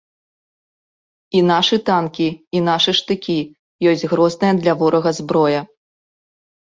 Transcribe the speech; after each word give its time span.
І 1.39 1.43
нашы 1.49 1.77
танкі, 1.91 2.27
і 2.59 2.63
нашы 2.69 2.91
штыкі 3.03 3.37
ёсць 3.93 4.07
грозная 4.15 4.51
для 4.63 4.73
ворага 4.81 5.09
зброя. 5.23 5.61